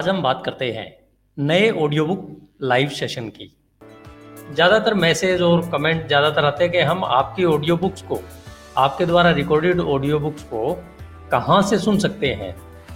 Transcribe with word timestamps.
आज 0.00 0.08
हम 0.08 0.20
बात 0.22 0.42
करते 0.44 0.64
हैं 0.72 0.86
नए 1.36 1.70
ऑडियो 1.72 2.04
बुक 2.06 2.26
लाइव 2.62 2.88
सेशन 2.88 3.28
की। 3.28 3.46
ज़्यादातर 4.52 4.94
मैसेज 4.94 5.42
और 5.42 5.60
कमेंट 5.70 6.06
ज़्यादातर 6.06 6.44
आते 6.44 6.64
हैं 6.64 6.72
कि 6.72 6.80
हम 6.80 7.04
आपकी 7.04 7.44
ऑडियो 7.44 7.76
बुक्स 7.76 8.02
को, 8.02 8.18
आपके 8.78 9.06
द्वारा 9.06 9.30
रिकॉर्डेड 9.30 9.80
ऑडियो 9.80 10.18
बुक्स 10.18 10.42
को 10.42 10.72
कहाँ 11.30 11.60
से 11.62 11.78
सुन 11.78 11.98
सकते 11.98 12.32
हैं 12.32 12.54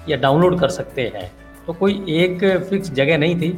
या 0.08 0.16
डाउनलोड 0.16 0.58
कर 0.60 0.68
सकते 0.68 1.10
हैं। 1.14 1.30
तो 1.66 1.72
कोई 1.72 2.04
एक 2.16 2.44
फिक्स 2.70 2.90
जगह 2.90 3.18
नहीं 3.18 3.40
थी, 3.40 3.52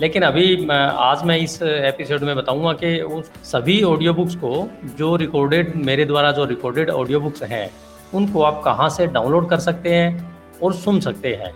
लेकिन 0.00 0.22
अभी 0.22 0.68
आज 0.70 1.24
मैं 1.24 1.38
इस 1.38 1.60
एपिसोड 1.62 2.22
में 2.22 2.34
बताऊँगा 2.36 2.72
कि 2.74 3.00
उस 3.00 3.32
सभी 3.44 3.82
ऑडियो 3.84 4.14
बुक्स 4.14 4.34
को 4.36 4.68
जो 4.98 5.14
रिकॉर्डेड 5.16 5.74
मेरे 5.86 6.04
द्वारा 6.04 6.32
जो 6.32 6.44
रिकॉर्डेड 6.44 6.90
ऑडियो 6.92 7.20
बुक्स 7.20 7.42
हैं, 7.44 7.68
उनको 8.14 8.42
आप 8.42 8.62
कहाँ 8.64 8.88
से 8.90 9.06
डाउनलोड 9.08 9.50
कर 9.50 9.58
सकते 9.60 9.94
हैं 9.94 10.60
और 10.62 10.74
सुन 10.76 11.00
सकते 11.00 11.34
हैं। 11.34 11.52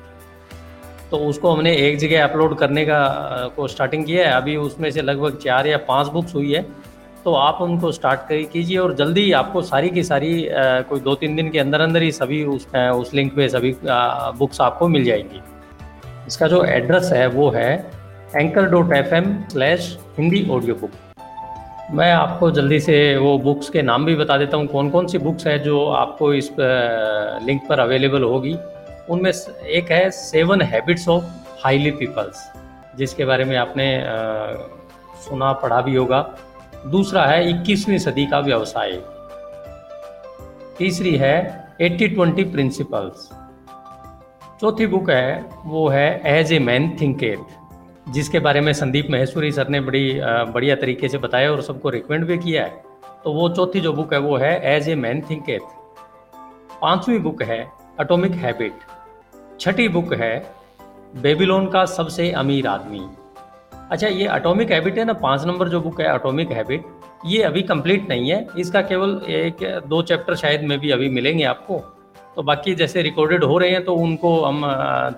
तो 1.11 1.17
उसको 1.27 1.51
हमने 1.51 1.75
एक 1.79 1.99
जगह 1.99 2.25
अपलोड 2.25 2.57
करने 2.59 2.85
का 2.85 2.99
को 3.57 3.67
स्टार्टिंग 3.69 4.05
किया 4.05 4.29
है। 4.29 4.33
अभी 4.35 4.57
उसमें 4.59 4.91
से 4.91 5.03
लगभग 5.03 5.37
चार 5.39 5.67
या 5.67 5.77
पाँच 5.89 6.07
बुक्स 6.09 6.35
हुई 6.35 6.53
है। 6.53 6.63
तो 7.25 7.33
आप 7.35 7.59
उनको 7.63 7.91
स्टार्ट 7.93 8.21
कीजिए 8.53 8.77
और 8.79 8.95
जल्दी 8.95 9.31
आपको 9.33 9.63
सारी 9.65 9.89
की 9.91 10.03
सारी 10.05 10.49
कोई 10.89 11.01
दो 11.01 11.15
तीन 11.15 11.37
दिन 11.37 11.51
के 11.51 11.59
अंदर 11.59 11.81
अंदर 11.81 12.03
ही 12.03 12.11
सभी 12.13 12.43
उस 12.47 12.67
उस 12.75 13.15
लिंक 13.15 13.35
पे 13.37 13.49
सभी 13.49 13.75
बुक्स 13.85 14.61
आपको 14.61 14.89
मिल 14.89 15.05
जाएँगी। 15.05 15.41
इसका 16.27 16.49
जो 16.49 16.65
एड्रेस 16.65 17.11
है 17.13 17.27
वो 17.29 17.51
है 17.51 17.73
anchor 18.37 18.69
dot 18.71 18.93
F 18.95 19.15
M 19.15 19.35
slash 19.53 19.97
Hindi 20.19 20.47
audio 20.51 20.75
book 20.75 20.91
मैं 21.95 22.11
आपको 22.13 22.51
जल्दी 22.51 22.79
से 22.81 22.95
वो 23.17 23.37
बुक्स 23.41 23.69
के 23.71 23.83
नाम 23.83 24.05
भी 24.05 24.15
बता 24.17 24.37
देता 24.39 24.57
हूँ। 24.57 24.67
कौन 24.67 24.89
कौन 24.91 25.07
सी 25.07 25.19
बुक्स 25.19 25.47
है 25.47 25.59
जो 25.59 25.85
आपको 25.95 26.33
इस 26.35 26.51
लिंक 27.47 27.63
पर 27.69 27.81
अवेलेबल 27.81 28.23
होगी? 28.23 28.57
उनमें 29.11 29.31
एक 29.31 29.91
है 29.91 30.11
seven 30.11 30.63
habits 30.63 31.09
of 31.09 31.25
highly 31.65 31.91
peoples 31.91 32.47
जिसके 32.99 33.25
बारे 33.25 33.45
में 33.45 33.57
आपने 33.57 33.87
आ, 33.99 34.53
सुना 35.25 35.53
पढ़ा 35.53 35.81
भी 35.81 35.95
होगा। 35.97 36.21
दूसरा 36.87 37.25
है 37.27 37.43
21वीं 37.51 37.99
सदी 37.99 38.27
का 38.27 38.39
व्यवसाय। 38.41 38.93
तीसरी 40.79 41.17
है 41.17 41.37
80 41.81 42.09
ट्वेंटी 42.09 42.45
प्रिंसिपल्स। 42.45 43.29
चौथी 44.61 44.87
बुक 44.87 45.11
है 45.11 45.45
वो 45.65 45.89
है 45.89 46.09
as 46.29 46.53
a 46.53 46.59
man 46.59 46.97
think 47.01 47.23
eight 47.23 48.13
जिसके 48.13 48.39
बारे 48.39 48.61
में 48.61 48.73
संदीप 48.73 49.07
महेश्वरी 49.11 49.51
सर 49.53 49.69
ने 49.69 49.81
बड़ी 49.81 50.21
बढ़िया 50.53 50.77
तरीके 50.77 51.09
से 51.09 51.19
बताया 51.19 51.51
और 51.53 51.63
सबको 51.63 51.91
रिकमेंड 51.91 52.27
भी 52.27 52.39
किया 52.39 52.65
है। 52.65 52.85
तो 53.25 53.33
वो 53.33 53.49
चौथी 53.49 53.81
जो 53.81 53.93
बुक 53.93 54.13
है 54.13 54.19
वो 54.19 54.37
है 54.37 54.53
as 54.75 54.89
a 54.89 54.95
man 54.95 55.21
think 55.31 55.51
eight 55.51 55.63
पांचवी 56.81 57.19
बुक 57.19 57.43
है 57.43 57.67
अटोमिक 58.01 58.33
हैबिट 58.33 58.96
छठी 59.61 59.89
बुक 59.89 60.13
है, 60.15 60.35
बेबीलोन 61.17 61.67
का 61.67 61.85
सबसे 61.85 62.31
अमीर 62.33 62.67
आदमी। 62.67 63.01
अच्छा 63.91 64.09
ये 64.09 64.27
अटोमिक 64.27 64.71
हैबिट 64.71 64.99
है 64.99 65.05
ना? 65.05 65.13
पाँच 65.13 65.45
नंबर 65.45 65.69
जो 65.69 65.81
बुक 65.81 66.01
है 66.01 66.07
अटोमिक 66.09 66.51
हैबिट 66.51 66.85
ये 67.27 67.43
अभी 67.43 67.63
कंप्लीट 67.63 68.09
नहीं 68.09 68.31
है। 68.31 68.47
इसका 68.59 68.83
केवल 68.83 69.21
एक, 69.29 69.83
दो 69.87 70.03
चैप्टर 70.03 70.35
शायद 70.35 70.63
में 70.63 70.79
भी 70.81 70.91
अभी 70.91 71.09
मिलेंगे 71.09 71.45
आपको। 71.45 71.79
तो 72.37 72.43
बाकी 72.43 72.75
जैसे 72.75 73.03
रिकॉर्डेड 73.03 73.45
हो 73.45 73.59
रहे 73.59 73.71
हैं 73.71 73.85
तो 73.85 73.95
उनको 73.95 74.41
हम 74.45 74.63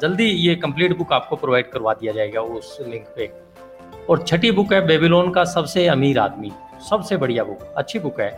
जल्दी 0.03 0.25
ये 0.25 0.55
कंप्लीट 0.55 0.97
बुक 0.99 1.13
आपको 1.13 1.37
प्रोवाइड 1.37 1.71
करवा 1.71 1.95
दिया 1.95 2.13
जाएगा 2.13 2.41
उस 2.41 2.79
लिंक 2.89 3.07
पे। 3.17 3.31
और 4.11 4.23
छठी 4.23 4.51
बुक 4.51 4.73
है, 4.73 4.87
बेबीलोन 4.87 5.31
का 5.31 5.45
सबसे 5.45 5.87
अमीर 5.87 6.19
आदमी। 6.19 6.53
सबसे 6.91 7.17
बढ़िया 7.17 7.45
बुक 7.45 7.73
अच्छी 7.77 7.99
बुक 7.99 8.21
है। 8.21 8.31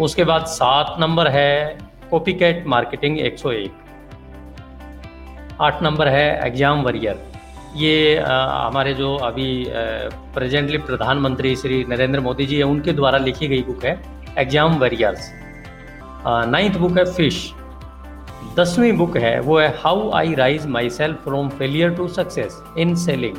उसके 0.00 0.24
बाद 0.24 0.44
सात 0.46 0.96
नंबर 1.00 1.28
है 1.28 1.78
कॉपी 2.10 2.32
कैट 2.32 2.66
मार्केटिंग 2.66 3.18
101 3.18 3.79
आठ 5.60 5.82
नंबर 5.82 6.08
है 6.08 6.26
एग्ज़ाम 6.46 6.82
वरियर। 6.82 7.18
ये 7.76 8.16
आ, 8.16 8.66
हमारे 8.66 8.92
जो 8.94 9.14
अभी 9.24 9.48
प्रेजेंटली 10.34 10.78
प्रधानमंत्री 10.80 11.54
श्री 11.56 11.84
नरेंद्र 11.88 12.20
मोदी 12.20 12.46
जी 12.46 12.56
है 12.58 12.64
उनके 12.66 12.92
द्वारा 12.92 13.18
लिखी 13.20 13.48
गई 13.48 13.62
बुक 13.62 13.84
है 13.84 13.92
एग्ज़ाम 14.38 14.78
वरियर्स। 14.78 15.30
नाइन्थ 16.26 16.76
बुक 16.78 16.96
है 16.98 17.04
फ़िश। 17.12 17.42
दसवीं 18.56 18.92
बुक 18.98 19.16
है 19.16 19.38
वो 19.40 19.58
है 19.58 19.68
how 19.82 20.10
I 20.12 20.34
raise 20.34 20.66
my 20.68 20.90
self 20.90 21.24
from 21.24 21.48
failure 21.58 21.90
to 21.94 22.08
success 22.10 22.62
in 22.78 22.94
selling. 23.04 23.36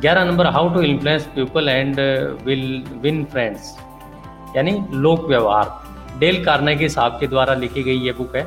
ग्यारह 0.00 0.24
number 0.24 0.46
how 0.48 0.68
to 0.74 0.82
influence 0.82 1.26
people 1.34 1.68
and 1.68 2.00
will 2.46 2.84
win 3.02 3.24
friends. 3.32 3.74
यानी 4.56 4.78
लोक 4.92 5.26
व्यवहार। 5.28 6.18
डेल 6.20 6.44
कार्नेगी 6.44 6.88
साहब 6.88 7.18
के 7.20 7.26
द्वारा 7.26 7.54
लिखी 7.56 7.82
गई 7.82 7.98
ये 8.00 8.12
बुक 8.12 8.36
है। 8.36 8.46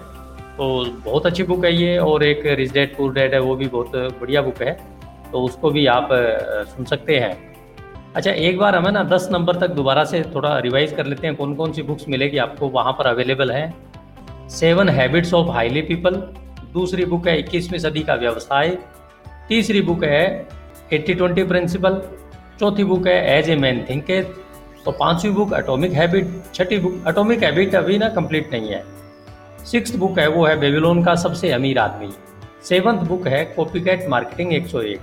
तो 0.60 0.66
बहुत 1.04 1.26
अच्छी 1.26 1.44
बुक 1.44 1.66
है 1.66 1.72
ये 1.74 1.98
और 2.00 2.24
एक 2.24 2.42
रिच 2.46 2.72
डेड 2.74 2.96
पुअर 2.96 3.14
डेड 3.14 3.34
है, 3.34 3.40
वो 3.40 3.56
भी 3.56 3.68
बहुत 3.68 3.92
बढ़िया 4.22 4.42
बुक 4.42 4.62
है। 4.62 4.72
तो 5.32 5.42
उसको 5.42 5.70
भी 5.72 5.86
आप 5.88 6.10
सुन 6.70 6.86
सकते 6.86 7.18
हैं। 7.20 7.38
अच्छा 8.16 8.32
एक 8.32 8.58
बार 8.58 8.76
हमें 8.76 8.92
ना 8.92 9.04
दस 9.06 9.28
नंबर 9.32 9.56
तक 9.60 9.70
दोबारा 9.72 10.04
से 10.06 10.22
थोड़ा 10.36 10.58
रिवाइज 10.60 10.94
कर 10.94 11.06
लेते 11.06 11.28
हैं 11.28 11.36
कौन 11.36 11.56
कौन 11.56 11.72
सी 11.74 11.82
बुक्स 11.84 12.08
मिलेगी 12.10 12.38
आपको, 12.38 12.68
वहाँ 12.70 12.94
पर 12.94 13.08
अवेलेबल 13.08 13.52
है। 13.52 13.74
Seven 14.52 14.90
habits 14.90 15.34
of 15.34 15.50
highly 15.52 15.82
people 15.84 16.16
दूसरी 16.74 17.06
बुक 17.06 17.28
है 17.28 17.38
इक्कीसवीं 17.40 17.80
सदी 17.80 18.00
का 18.02 18.16
व्यवसाय, 18.18 18.78
तीसरी 19.50 19.82
बुक 19.84 20.04
है 20.04 20.24
एट्टी 20.94 21.14
ट्वेंटी 21.14 21.44
प्रिंसिपल 21.46 22.02
चौथी 22.60 22.84
बुक 22.84 23.08
है 23.08 23.18
एज 23.38 23.50
ए 23.50 23.56
मैन 23.58 23.86
थिंक 23.90 24.12
तो 24.86 24.92
पांचवी 24.94 25.32
बुक 25.32 25.54
एटॉमिक 25.56 25.94
हैबिट 25.94 26.40
छठी 26.54 26.78
बुक 26.80 27.04
एटॉमिक 27.10 27.44
हैबिट 27.44 27.76
अभी 27.76 27.98
ना 27.98 28.10
कंप्लीट 28.12 28.54
नहीं 28.54 28.70
है। 28.70 28.84
सिक्स 29.66 29.96
बुक 29.96 30.20
है, 30.20 30.28
वो 30.28 30.46
है 30.46 30.60
बेबीलोन 30.60 31.04
का 31.04 31.16
सबसे 31.18 31.52
अमीर 31.52 31.80
आदमी। 31.80 32.10
सेवन्थ 32.64 33.02
बुक 33.08 33.28
है 33.28 33.44
कॉपी 33.46 33.82
कैट 33.82 34.08
मार्केटिंग 34.10 34.54
101 34.54 35.00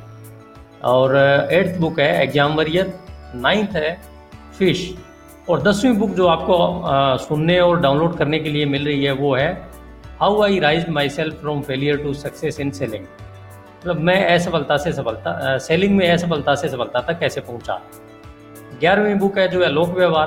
और 0.84 1.16
एट्थ 1.52 1.78
बुक 1.80 2.00
है 2.00 2.22
एग्ज़ाम 2.22 2.54
वरियर 2.54 2.92
नाइन्थ 3.36 3.76
है 3.76 3.92
फ़िश। 4.58 4.92
और 5.48 5.62
दसवीं 5.62 5.92
बुक 5.98 6.10
जो 6.10 6.26
आपको 6.26 6.56
सुनने 7.18 7.58
और 7.60 7.80
डाउनलोड 7.80 8.16
करने 8.18 8.38
के 8.38 8.50
लिए 8.50 8.64
मिल 8.66 8.84
रही 8.86 9.04
है, 9.04 9.12
वो 9.12 9.34
है 9.34 9.68
how 10.20 10.42
I 10.42 10.58
raise 10.58 10.88
my 10.88 11.08
self 11.08 11.40
from 11.40 11.60
failure 11.62 11.96
to 11.96 12.12
success 12.14 12.60
in 12.60 12.70
selling. 12.70 13.04
मतलब 13.04 14.00
मैं 14.00 14.24
असफलता 14.26 14.76
से 14.76 14.92
सफलता 14.92 15.56
सेलिंग 15.58 15.96
में 15.96 16.08
असफलता 16.10 16.54
से 16.54 16.68
सफलता 16.68 17.00
तक 17.02 17.18
कैसे 17.20 17.40
पहुँचा? 17.40 17.80
ग्यारहवीं 18.80 19.14
बुक 19.14 19.38
है 19.38 19.48
जो 19.48 19.62
है 19.62 19.70
लोक 19.72 19.88
व्यवहार। 19.88 20.26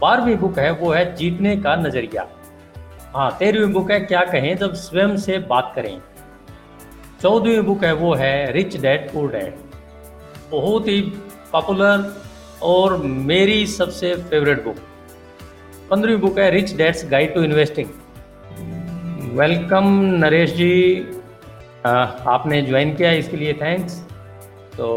बारहवीं 0.00 0.36
बुक 0.36 0.58
है, 0.58 0.70
वो 0.72 0.92
है 0.92 1.14
जीतने 1.16 1.56
का 1.56 1.74
नज़रिया। 1.76 2.26
हाँ 3.14 3.30
तेरहवीं 3.38 3.72
बुक 3.72 3.90
है 3.90 3.98
क्या 4.00 4.22
कहें 4.24 4.56
जब 4.56 4.72
स्वयं 4.76 5.16
से 5.18 5.38
बात 5.48 5.72
करें। 5.74 6.00
चौदहवीं 7.22 7.60
बुक 7.62 7.84
है 7.84 7.92
वो 7.94 8.12
है 8.14 8.52
रिच 8.52 8.76
डैड 8.80 9.10
पुअर 9.12 9.30
डैड 9.32 9.54
बहुत 10.50 10.88
ही 10.88 11.00
पॉपुलर 11.52 12.04
और 12.62 12.96
मेरी 13.02 13.66
सबसे 13.68 14.14
फेवरेट 14.24 14.62
बुक 14.64 14.76
पंद्रहवीं 15.90 16.20
बुक 16.20 16.38
है 16.38 16.50
rich 16.50 16.74
dad's 16.76 17.04
guide 17.10 17.34
to 17.34 17.42
investing 17.42 17.88
welcome 19.38 19.88
Naresh 20.24 20.52
ji. 20.54 20.74
आ, 21.86 21.90
आपने 21.90 22.60
ज्वाइन 22.62 22.94
किया 22.96 23.10
इसके 23.14 23.36
लिए 23.36 23.52
थैंक्स 23.62 23.98
तो 24.76 24.88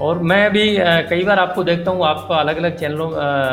और 0.00 0.18
मैं 0.24 0.50
भी 0.52 0.66
कई 1.10 1.24
बार 1.24 1.38
आपको 1.38 1.64
देखता 1.64 1.90
हूँ 1.90 2.04
आप 2.06 2.28
अलग 2.32 2.56
अलग 2.56 2.78
चैनलों 2.78 3.08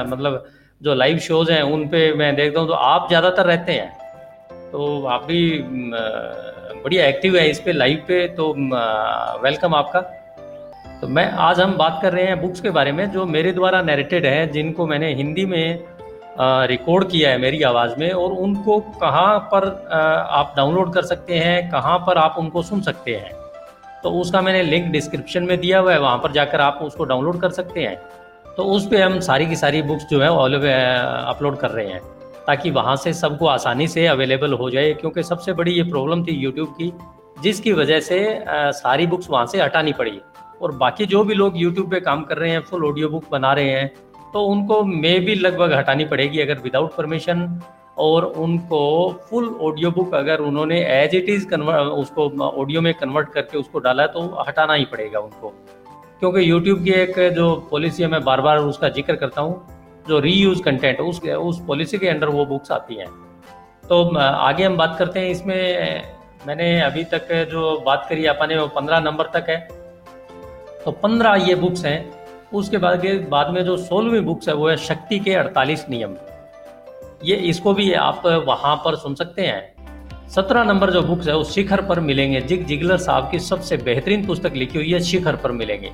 मतलब 0.09 0.44
जो 0.81 0.94
लाइव 0.95 1.17
शोज़ 1.19 1.51
हैं 1.51 1.61
उन 1.63 1.88
पे 1.89 2.11
मैं 2.16 2.35
देखता 2.35 2.59
हूँ 2.59 2.67
तो 2.67 2.73
आप 2.73 3.07
ज़्यादातर 3.09 3.45
रहते 3.45 3.72
हैं। 3.72 3.97
तो 4.72 5.05
आप 5.05 5.23
भी 5.23 5.41
बढ़िया 6.83 7.05
एक्टिव 7.05 7.35
है 7.38 7.50
इस 7.50 7.59
पे 7.59 7.72
लाइव 7.72 8.03
पे 8.07 8.28
तो 8.28 8.53
वेलकम 9.44 9.75
आपका। 9.75 10.00
तो 11.01 11.07
मैं, 11.07 11.31
आज 11.31 11.59
हम 11.59 11.75
बात 11.78 12.00
कर 12.01 12.13
रहे 12.13 12.23
हैं 12.23 12.39
बुक्स 12.41 12.61
के 12.61 12.69
बारे 12.69 12.91
में, 12.91 13.09
जो 13.11 13.25
मेरे 13.25 13.51
द्वारा 13.51 13.81
नरेटेड 13.81 14.25
है, 14.25 14.47
जिनको 14.47 14.88
मैंने 14.88 15.13
हिंदी 15.13 15.45
में 15.45 15.83
रिकॉर्ड 16.39 17.09
किया 17.09 17.29
है 17.29 17.38
मेरी 17.38 17.61
आवाज़ 17.63 17.95
में, 18.00 18.09
और 18.11 18.31
उनको 18.31 18.79
कहाँ 19.01 19.38
पर 19.53 19.67
आप 20.31 20.53
डाउनलोड 20.57 20.94
कर 20.94 21.03
सकते 21.03 21.38
हैं, 21.38 21.69
कहाँ 21.72 21.97
पर 21.99 22.17
आप 22.17 22.35
उनको 22.39 22.61
सुन 22.61 22.81
सकते 22.81 23.16
हैं। 23.16 23.31
तो 24.03 24.11
उसका 24.11 24.41
मैंने 24.41 24.64
लिंक 24.64 24.91
डिस्क्रिप्शन 24.91 25.43
में 25.43 25.58
दिया 25.59 25.79
हुआ 25.79 25.93
है, 25.93 25.99
वहाँ 25.99 26.17
पर 26.17 26.31
जाकर 26.31 26.61
आप 26.61 26.79
उसको 26.84 27.03
डाउनलोड 27.05 27.41
कर 27.41 27.52
सकते 27.52 27.84
हैं। 27.84 27.96
तो 28.58 28.64
उस 28.66 28.87
पर 28.87 29.02
हम 29.02 29.19
सारी 29.22 29.46
की 29.46 29.55
सारी 29.55 29.81
बुक्स 29.84 30.05
जो 30.11 30.22
है 30.22 30.28
अपलोड 30.28 31.58
कर 31.58 31.69
रहे 31.69 31.87
हैं। 31.87 32.02
ताकि 32.47 32.70
वहाँ 32.72 32.96
से 32.96 33.14
सबको 33.14 33.47
आसानी 33.47 33.88
से 33.88 34.05
अवेलेबल 34.08 34.53
हो 34.53 34.70
जाए, 34.70 34.94
क्योंकि 34.94 35.23
सबसे 35.23 35.53
बड़ी 35.53 35.72
ये 35.72 35.84
प्रॉब्लम 35.85 36.23
थी 36.26 36.35
यूट्यूब 36.35 36.67
की, 36.72 36.91
जिसकी 37.41 37.72
वजह 37.73 37.99
से 38.02 38.20
सारी 38.73 39.08
बुक्स 39.08 39.29
वहाँ 39.29 39.46
से 39.46 39.61
हटानी 39.61 39.94
पड़ी। 39.94 40.20
और 40.61 40.72
बाकी 40.73 41.05
जो 41.05 41.23
भी 41.23 41.34
लोग 41.34 41.58
यूट्यूब 41.58 41.90
पे 41.91 41.99
काम 42.02 42.23
कर 42.23 42.38
रहे 42.38 42.52
हैं 42.52 42.61
फुल 42.61 42.85
ऑडियो 42.85 43.09
बुक 43.09 43.23
बना 43.32 43.53
रहे 43.53 43.70
हैं 43.72 43.88
तो 44.34 44.41
उनको 44.46 44.82
मे 44.84 45.17
भी 45.20 45.35
लगभग 45.35 45.73
हटानी 45.73 46.05
पड़ेगी 46.05 46.40
अगर 46.40 46.59
विदाउट 46.59 46.96
परमिशन 46.96 47.61
और 47.97 48.26
उनको 48.38 48.79
फुल 49.29 49.47
ऑडियो 49.61 49.91
बुक 49.91 50.14
अगर 50.16 50.40
उन्होंने 50.41 50.79
एज 50.93 51.16
इट 51.16 51.29
इज़ 51.29 51.47
कन्वर्ट 51.47 51.91
उसको 51.93 52.29
ऑडियो 52.41 52.82
में 52.82 52.93
कन्वर्ट 52.93 53.29
करके 53.29 53.58
उसको 53.58 53.79
डाला 53.79 54.03
है 54.03 54.09
तो 54.09 54.43
हटाना 54.47 54.73
ही 54.73 54.85
पड़ेगा 54.85 55.20
उनको। 55.20 55.53
क्योंकि 56.20 56.50
यूट्यूब 56.50 56.84
की 56.84 56.91
एक 56.93 57.20
जो 57.35 57.55
पॉलिसी 57.72 58.03
है, 58.03 58.09
मैं 58.09 58.23
बार 58.23 58.41
बार 58.41 58.58
उसका 58.59 58.90
ज़िक्र 58.90 59.16
करता 59.16 59.41
हूँ 59.41 59.77
जो 60.07 60.19
रीयूज़ 60.19 60.61
कंटेंट 60.63 60.99
उस 60.99 61.21
उस 61.21 61.61
पॉलिसी 61.67 61.97
के 61.97 62.07
अंडर 62.07 62.29
वो 62.29 62.45
बुक्स 62.45 62.71
आती 62.71 62.95
हैं। 62.95 63.07
तो 63.89 64.03
आगे 64.17 64.63
हम 64.63 64.77
बात 64.77 64.95
करते 64.99 65.19
हैं 65.19 65.29
इसमें, 65.29 66.03
मैंने 66.47 66.79
अभी 66.81 67.03
तक 67.03 67.27
जो 67.51 67.79
बात 67.85 68.05
करी 68.09 68.25
अपने 68.25 68.57
वो 68.57 68.67
पंद्रह 68.67 68.99
नंबर 68.99 69.25
तक 69.25 69.49
है। 69.49 69.57
तो 70.85 70.91
पंद्रह 70.93 71.45
ये 71.47 71.55
बुक्स 71.55 71.85
हैं, 71.85 71.99
उसके 72.53 72.77
बाद 72.77 73.01
के, 73.01 73.13
बाद 73.19 73.49
में 73.49 73.63
जो 73.65 73.77
सोलहवीं 73.77 74.21
बुक्स 74.21 74.47
है, 74.47 74.53
वो 74.53 74.69
है 74.69 74.77
शक्ति 74.77 75.19
के 75.19 75.33
अड़तालीस 75.33 75.85
नियम। 75.89 76.15
ये, 77.25 77.35
इसको 77.35 77.73
भी 77.73 77.91
आप 77.93 78.25
वहाँ 78.47 78.75
पर 78.75 78.95
सुन 78.95 79.15
सकते 79.15 79.41
हैं। 79.41 80.29
सत्रह 80.29 80.63
नंबर 80.63 80.91
जो 80.91 81.01
बुक्स 81.01 81.27
है 81.27 81.35
वो 81.35 81.43
शिखर 81.43 81.81
पर 81.81 81.99
मिलेंगे। 81.99 82.41
जिग 82.41 82.65
जिगलर 82.65 82.97
साहब 82.97 83.29
की 83.31 83.39
सबसे 83.39 83.77
बेहतरीन 83.77 84.25
पुस्तक 84.27 84.53
लिखी 84.55 84.77
हुई 84.77 84.91
है, 84.91 84.99
शिखर 84.99 85.35
पर 85.35 85.51
मिलेंगे। 85.51 85.91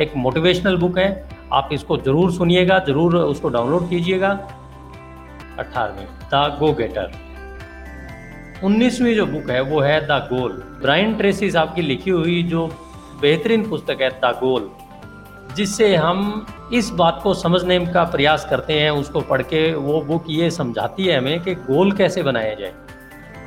एक 0.00 0.16
मोटिवेशनल 0.16 0.76
बुक 0.76 0.98
है 0.98 1.08
आप 1.52 1.68
इसको 1.72 1.96
ज़रूर 1.98 2.32
सुनिएगा, 2.32 2.78
ज़रूर 2.78 3.16
उसको 3.16 3.48
डाउनलोड 3.48 3.88
कीजिएगा। 3.88 4.28
अठारहवीं, 5.58 6.06
द 6.32 6.56
गो 6.58 6.72
गेटर। 6.72 7.10
उन्नीसवीं 8.64 9.14
जो 9.14 9.26
बुक 9.26 9.50
है, 9.50 9.60
वो 9.60 9.80
है 9.80 10.00
द 10.00 10.26
गोल। 10.32 10.52
ब्राइन 10.82 11.14
ट्रेसी 11.16 11.50
साहब 11.50 11.74
की 11.74 11.82
लिखी 11.82 12.10
हुई 12.10 12.42
जो 12.42 12.66
बेहतरीन 13.20 13.68
पुस्तक 13.68 14.00
है, 14.02 14.08
द 14.24 14.34
गोल, 14.40 14.70
जिससे 15.56 15.94
हम 15.96 16.46
इस 16.72 16.90
बात 16.90 17.20
को 17.22 17.32
समझने 17.34 17.78
का 17.86 18.04
प्रयास 18.06 18.46
करते 18.50 18.80
हैं, 18.80 18.90
उसको 18.92 19.20
पढ़ 19.22 19.42
के 19.44 19.72
वो 19.74 20.00
बुक 20.02 20.24
ये 20.28 20.50
समझाती 20.50 21.06
है 21.06 21.18
हमें 21.18 21.40
कि 21.40 21.54
गोल 21.54 21.92
कैसे 21.92 22.22
बनाया 22.22 22.54
जाए। 22.54 22.72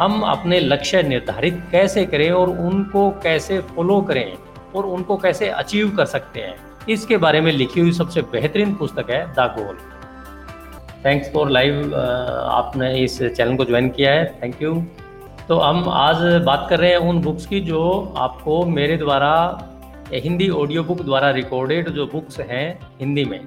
हम 0.02 0.22
अपने 0.22 0.60
लक्ष्य 0.60 1.04
निर्धारित 1.04 1.62
कैसे 1.72 2.06
करें 2.06 2.30
और 2.32 2.50
उनको 2.50 3.10
कैसे 3.24 3.60
फॉलो 3.70 4.02
करें 4.02 4.34
और 4.76 4.86
उनको 4.88 5.18
कैसे 5.18 5.50
अचीव 5.50 5.96
कर 5.98 6.06
सकते 6.08 6.40
हैं। 6.40 6.56
इसके 6.90 7.18
बारे 7.18 7.42
में 7.42 7.52
लिखी 7.52 7.80
हुई 7.80 7.92
सबसे 7.92 8.22
बेहतरीन 8.32 8.74
पुस्तक 8.76 9.10
है 9.12 9.26
the 9.34 9.54
goal. 9.58 9.78
Thanks 11.06 11.32
for 11.34 11.50
live 11.50 11.96
आपने 11.96 12.94
इस 13.00 13.22
चैनल 13.22 13.56
को 13.58 13.66
ज्वाइन 13.66 13.90
किया 13.90 14.12
है। 14.14 14.26
थैंक 14.42 14.62
यू 14.62 14.74
तो 15.48 15.58
हम 15.58 15.88
आज 15.90 16.18
बात 16.46 16.68
कर 16.70 16.80
रहे 16.80 16.90
हैं 16.90 16.98
उन 17.00 17.22
बुक्स 17.22 17.46
की 17.46 17.60
जो 17.62 18.14
आपको 18.18 18.64
मेरे 18.66 18.98
द्वारा, 18.98 19.32
हिंदी 20.14 20.50
ऑडियो 20.52 20.84
बुक 20.84 21.02
द्वारा 21.02 21.30
रिकॉर्डेड 21.32 21.90
जो 21.90 22.06
बुक्स 22.06 22.40
हैं 22.42 22.80
हिंदी 23.00 23.26
में, 23.26 23.40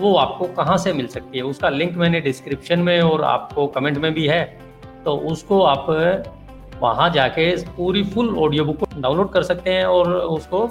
वो 0.00 0.14
आपको 0.16 0.46
कहाँ 0.54 0.76
से 0.78 0.92
मिल 0.92 1.06
सकती 1.06 1.38
है? 1.38 1.44
उसका 1.44 1.68
लिंक 1.68 1.96
मैंने 1.96 2.20
डिस्क्रिप्शन 2.20 2.78
में 2.78 3.00
और 3.00 3.22
आपको 3.24 3.66
कमेंट 3.68 3.98
में 3.98 4.12
भी 4.14 4.26
है। 4.26 4.44
तो 5.04 5.16
उसको 5.30 5.62
आप 5.64 5.86
वहाँ 6.80 7.08
जाके 7.10 7.50
पूरी 7.76 8.02
फुल 8.04 8.36
ऑडियो 8.38 8.64
बुक 8.64 8.78
को 8.78 9.00
डाउनलोड 9.00 9.30
कर 9.32 9.42
सकते 9.42 9.72
हैं 9.72 9.84
और 9.86 10.12
उसको 10.12 10.68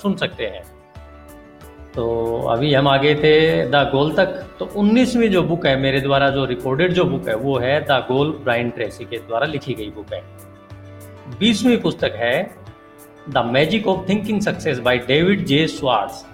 सुन 0.00 0.14
सकते 0.16 0.46
हैं। 0.46 0.62
तो 1.96 2.06
अभी 2.50 2.72
हम 2.74 2.88
आगे 2.88 3.14
थे 3.14 3.36
द 3.66 3.74
गोल 3.92 4.12
तक। 4.14 4.26
तो 4.58 4.64
उन्नीसवीं 4.76 5.28
जो 5.28 5.42
बुक 5.42 5.66
है, 5.66 5.76
मेरे 5.80 6.00
द्वारा 6.00 6.28
जो 6.30 6.44
रिकॉर्डेड 6.44 6.92
जो 6.92 7.04
बुक 7.04 7.28
है, 7.28 7.34
वो 7.36 7.58
है 7.58 7.80
द 7.80 7.92
गोल 8.08 8.30
ब्राइन 8.44 8.70
ट्रेसी 8.70 9.04
के 9.04 9.18
द्वारा 9.18 9.46
लिखी 9.46 9.74
गई 9.74 9.90
बुक 9.90 10.12
है। 10.12 10.22
बीसवीं 11.38 11.76
पुस्तक 11.78 12.12
है 12.16 12.34
the 13.28 13.44
magic 13.46 13.86
of 13.88 14.08
thinking 14.08 14.40
success 14.40 14.78
by 14.78 14.98
David 15.06 15.44
J 15.46 15.66
Schwartz. 15.68 16.24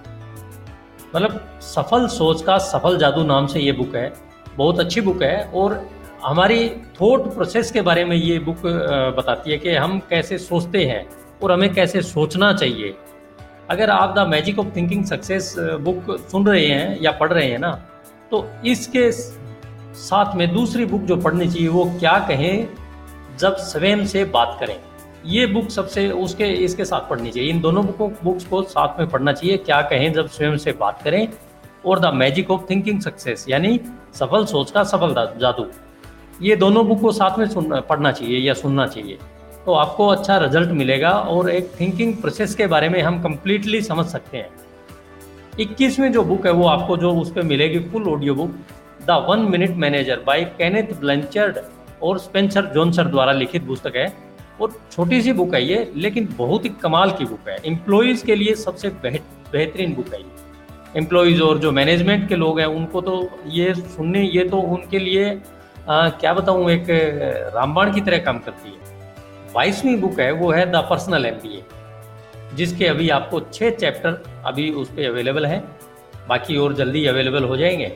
मतलब 1.16 1.40
सफल 1.62 2.06
सोच 2.08 2.42
का 2.42 2.58
सफल 2.66 2.98
जादू 2.98 3.22
नाम 3.24 3.46
से 3.46 3.60
ये 3.60 3.72
बुक 3.72 3.96
है। 3.96 4.12
बहुत 4.56 4.80
अच्छी 4.80 5.00
बुक 5.00 5.22
है 5.22 5.42
और 5.54 5.80
हमारी 6.24 6.68
थॉट 7.00 7.32
प्रोसेस 7.34 7.70
के 7.72 7.80
बारे 7.82 8.04
में 8.04 8.16
ये 8.16 8.38
बुक 8.38 8.66
बताती 9.16 9.50
है 9.50 9.58
कि 9.58 9.74
हम 9.76 9.98
कैसे 10.10 10.38
सोचते 10.40 10.84
हैं 10.86 11.06
और 11.42 11.52
हमें 11.52 11.72
कैसे 11.74 12.02
सोचना 12.02 12.52
चाहिए। 12.52 12.94
अगर 13.72 13.90
आप 13.90 14.14
the 14.18 14.28
magic 14.28 14.58
of 14.58 14.66
thinking 14.76 15.04
success 15.04 15.54
book 15.58 16.16
सुन 16.32 16.46
रहे 16.46 16.66
हैं 16.66 17.00
या 17.00 17.12
पढ़ 17.12 17.32
रहे 17.32 17.50
हैं 17.50 17.58
ना 17.58 17.70
तो 18.30 18.46
इसके 18.66 19.10
साथ 19.94 20.34
में 20.36 20.52
दूसरी 20.54 20.84
बुक 20.84 21.00
जो 21.00 21.16
पढ़नी 21.16 21.48
चाहिए, 21.48 21.68
वो 21.68 21.84
क्या 21.98 22.18
कहें? 22.28 22.68
जब 23.38 23.56
स्वयं 23.56 24.06
से 24.06 24.24
बात 24.24 24.56
करें। 24.60 24.76
ये 25.26 25.46
बुक 25.46 25.68
सबसे 25.68 26.10
उसके, 26.10 26.44
इसके 26.44 26.84
साथ 26.84 27.08
पढ़नी 27.10 27.30
चाहिए। 27.30 27.50
इन 27.50 27.60
दोनों 27.60 27.86
बुकों, 27.86 28.10
बुक्स 28.24 28.44
को 28.44 28.62
साथ 28.62 28.98
में 29.00 29.08
पढ़ना 29.08 29.32
चाहिए। 29.32 29.56
क्या 29.56 29.82
कहें? 29.82 30.12
जब 30.12 30.28
स्वयं 30.28 30.56
से 30.56 30.72
बात 30.72 31.02
करें। 31.02 31.28
और 31.86 32.00
the 32.00 32.14
magic 32.14 32.50
of 32.50 32.62
thinking 32.70 33.00
success, 33.00 33.46
यानी 33.48 33.80
सफल 34.14 34.44
सोच 34.44 34.70
का 34.70 34.84
सफल 34.84 35.14
जादू। 35.40 35.66
ये 36.42 36.56
दोनों 36.56 36.86
बुक 36.88 37.00
को 37.00 37.12
साथ 37.12 37.38
में 37.38 37.46
सुन, 37.48 37.80
पढ़ना 37.80 38.12
चाहिए 38.12 38.38
या 38.38 38.54
सुनना 38.54 38.86
चाहिए। 38.86 39.18
तो 39.66 39.72
आपको 39.74 40.06
अच्छा 40.08 40.36
रिज़ल्ट 40.38 40.70
मिलेगा 40.72 41.10
और 41.10 41.50
एक 41.50 41.70
थिंकिंग 41.80 42.14
प्रोसेस 42.16 42.54
के 42.54 42.66
बारे 42.66 42.88
में 42.88 43.00
हम 43.02 43.22
कंप्लीटली 43.22 43.80
समझ 43.82 44.06
सकते 44.06 44.38
हैं। 44.38 44.48
इक्कीसवीं 45.60 46.08
जो 46.10 46.22
बुक 46.24 46.46
है 46.46 46.52
वो 46.52 46.66
आपको 46.66 46.96
जो 46.96 47.12
उस 47.20 47.32
पर 47.32 47.42
मिलेगी 47.44 47.78
full 47.90 48.08
audio 48.08 48.34
book 48.34 48.56
the 49.06 49.24
one 49.28 49.40
minute 49.50 49.76
manager 49.76 50.22
by 50.26 50.44
Kenneth 50.58 50.92
Blanchard 51.00 51.58
और 52.02 52.18
स्पेंसर 52.18 52.66
जोनसर 52.74 53.06
द्वारा 53.06 53.32
लिखित 53.32 53.66
पुस्तक 53.66 53.96
है। 53.96 54.12
और 54.60 54.72
छोटी 54.92 55.20
सी 55.22 55.32
बुक 55.32 55.54
है 55.54 55.64
ये 55.64 55.90
लेकिन 55.96 56.28
बहुत 56.38 56.64
ही 56.64 56.70
कमाल 56.82 57.10
की 57.10 57.24
बुक 57.24 57.48
है। 57.48 57.56
एम्प्लॉयज़ 57.66 58.24
के 58.26 58.34
लिए 58.34 58.54
सबसे 58.56 58.88
बेहतरीन 59.02 59.94
बुक 59.94 60.12
है 60.14 60.20
ये। 60.20 60.98
एम्प्लॉयज़ 60.98 61.42
और 61.42 61.58
जो 61.58 61.72
मैनेजमेंट 61.72 62.28
के 62.28 62.36
लोग 62.36 62.60
हैं 62.60 62.66
उनको 62.68 63.00
तो 63.00 63.14
ये 63.50 63.74
सुनने 63.74 64.22
ये 64.24 64.48
तो 64.48 64.58
उनके 64.58 64.98
लिए 64.98 65.30
आ, 65.88 66.08
क्या 66.10 66.32
बताऊँ 66.34 66.70
एक 66.70 66.86
रामबाण 67.54 67.92
की 67.94 68.00
तरह 68.00 68.18
काम 68.18 68.38
करती 68.38 68.70
है। 68.70 68.91
बाईसवीं 69.54 69.96
बुक 70.00 70.20
है, 70.20 70.30
वो 70.32 70.50
है 70.50 70.70
द 70.72 70.76
पर्सनल 70.90 71.26
एम 71.26 72.56
जिसके 72.56 72.86
अभी 72.86 73.08
आपको 73.08 73.40
छः 73.40 73.70
चैप्टर 73.70 74.22
अभी 74.46 74.70
उस 74.70 74.88
पर 74.88 75.08
अवेलेबल 75.08 75.46
हैं, 75.46 75.62
बाकी 76.28 76.56
और 76.56 76.74
जल्दी 76.74 77.06
अवेलेबल 77.06 77.44
हो 77.44 77.56
जाएँगे। 77.56 77.86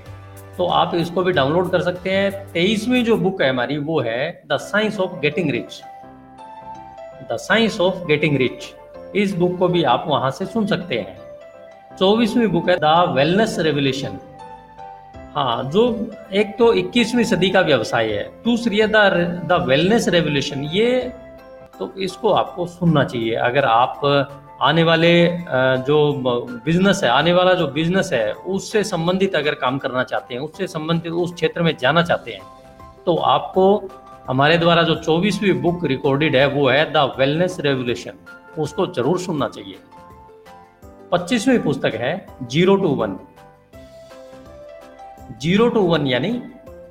तो 0.59 0.67
आप 0.67 0.95
इसको 0.95 1.23
भी 1.23 1.33
डाउनलोड 1.33 1.71
कर 1.71 1.81
सकते 1.81 2.11
हैं। 2.11 2.31
तेईसवीं 2.53 3.05
जो 3.05 3.17
बुक 3.17 3.43
है 3.43 3.49
हमारी, 3.51 3.77
वो 3.79 4.01
है 4.01 4.43
the 4.47 4.57
science 4.57 5.01
of 5.01 5.19
getting 5.21 5.51
rich. 5.51 5.81
The 7.33 7.37
science 7.37 7.81
of 7.81 8.05
getting 8.07 8.37
rich, 8.37 8.75
इस 9.17 9.35
बुक 9.35 9.59
को 9.59 9.69
भी 9.69 9.83
आप 9.85 10.05
वहाँ 10.09 10.31
से 10.31 10.47
सुन 10.47 10.67
सकते 10.67 10.95
हैं। 10.95 11.19
चौबीसवीं 11.99 12.47
बुक 12.47 12.71
है 12.71 12.77
द 12.77 13.13
वेलनेस 13.17 13.59
रेवल्यूशन। 13.59 14.19
हाँ 15.35 15.71
जो 15.71 15.85
एक 16.33 16.57
तो 16.59 16.73
21वीं 16.75 17.25
सदी 17.25 17.51
का 17.51 17.61
व्यवसाय 17.61 18.13
है, 18.13 18.25
दूसरी 18.45 18.79
है 18.79 18.89
द 18.89 19.65
वेलनेस 19.69 20.09
रेवल्यूशन। 20.09 20.65
ये 20.65 21.13
तो 21.79 21.93
इसको 21.99 22.33
आपको 22.33 22.67
सुनना 22.69 23.05
चाहिए। 23.05 23.35
अगर 23.37 23.65
आप 23.67 24.01
आने 24.63 24.83
वाले 24.85 25.13
जो 25.87 25.97
बिज़नेस 26.65 27.01
है, 27.05 27.11
आने 27.11 27.33
वाला 27.33 27.53
जो 27.55 27.67
बिज़नेस 27.69 28.11
है, 28.13 28.33
उससे 28.33 28.83
संबंधित 28.87 29.35
अगर 29.37 29.55
काम 29.57 29.79
करना 29.79 30.05
चाहते 30.05 30.35
हैं, 30.35 30.41
उससे 30.43 30.67
संबंधित 30.69 31.13
उस 31.15 31.35
क्षेत्र 31.35 31.63
में 31.63 31.77
जाना 31.77 32.03
चाहते 32.03 32.33
हैं 32.33 32.43
तो 33.07 33.17
आपको 33.17 33.67
हमारे 34.29 34.57
द्वारा 34.59 34.83
जो 34.83 34.95
चौबीसवीं 34.97 35.53
बुक 35.63 35.85
रिकॉर्डेड 35.87 36.37
है, 36.37 36.47
वो 36.49 36.69
है 36.69 36.93
द 36.93 37.13
वेलनेस 37.19 37.57
रेवल्यूशन 37.61 38.19
उसको 38.59 38.87
ज़रूर 38.89 39.19
सुनना 39.21 39.49
चाहिए। 39.49 39.79
पच्चीसवीं 41.13 41.59
पुस्तक 41.61 41.95
है 41.95 42.27
zero 42.45 42.77
to 42.77 42.89
one. 42.97 43.19
Zero 45.41 45.69
to 45.69 45.81
one 45.83 46.07
यानी 46.07 46.31